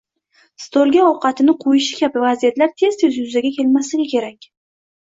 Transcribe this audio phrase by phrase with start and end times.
[0.63, 4.53] stolga ovqatini qo‘yishi kabi vaziyatlar tez-tez yuzaga kelmasligi kerak.